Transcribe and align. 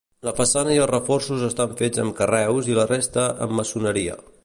La 0.27 0.31
façana 0.37 0.71
i 0.75 0.79
els 0.85 0.89
reforços 0.91 1.45
estan 1.49 1.77
fets 1.83 2.03
amb 2.07 2.17
carreus 2.23 2.73
i 2.73 2.81
la 2.81 2.91
resta 2.95 3.31
amb 3.47 3.59
maçoneria. 3.63 4.23